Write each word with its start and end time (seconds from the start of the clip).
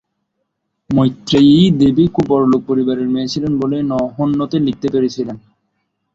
মৈত্রেয়ী 0.89 1.57
দেবী 1.79 2.05
খুব 2.07 2.25
বড়লোক 2.29 2.61
পরিবারের 2.67 3.07
মেয়ে 3.07 3.31
ছিলেন 3.33 3.53
বলেই 3.59 3.83
ন 3.83 3.93
হন্যতে 4.17 4.57
লিখতে 4.59 4.87
পেরেছিলেন। 4.93 5.37